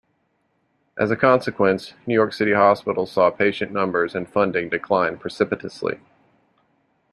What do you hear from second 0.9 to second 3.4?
As a consequence, New York City hospitals saw